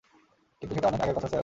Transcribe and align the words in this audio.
কিন্তু 0.61 0.73
সেটা 0.75 0.87
অনেক 0.87 1.01
আগের 1.01 1.15
কথা, 1.15 1.27
স্যার। 1.27 1.39